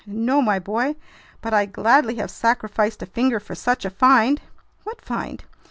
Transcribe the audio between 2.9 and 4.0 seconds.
a finger for such a